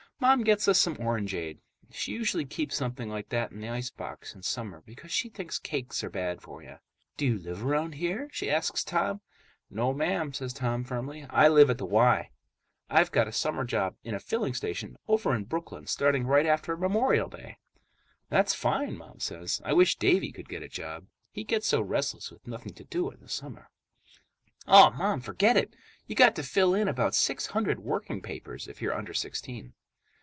[0.21, 1.57] Mom gets us some orangeade.
[1.89, 6.03] She usually keeps something like that in the icebox in summer, because she thinks cokes
[6.03, 6.77] are bad for you.
[7.17, 9.21] "Do you live around here?" she asks Tom.
[9.71, 11.25] "No, ma'am," says Tom firmly.
[11.31, 12.29] "I live at the Y.
[12.87, 16.77] I've got a summer job in a filling station over in Brooklyn, starting right after
[16.77, 17.57] Memorial Day."
[18.29, 19.59] "That's fine," Mom says.
[19.65, 21.07] "I wish Davey could get a job.
[21.31, 23.71] He gets so restless with nothing to do in the summer."
[24.67, 25.75] "Aw, Mom, forget it!
[26.05, 29.73] You got to fill in about six hundred working papers if you're under sixteen.